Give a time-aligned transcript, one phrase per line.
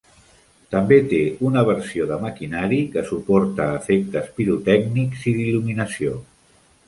[0.75, 1.17] També té
[1.49, 6.17] una versió de maquinari que suporta efectes pirotècnics i d'il·luminació.